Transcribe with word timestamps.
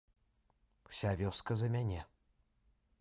Уся 0.87 1.11
вёска 1.19 1.53
за 1.63 1.67
мяне. 1.77 2.01